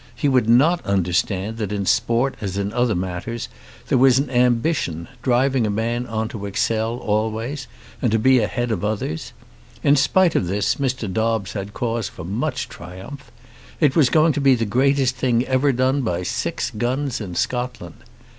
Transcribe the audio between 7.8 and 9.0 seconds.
and be ahead of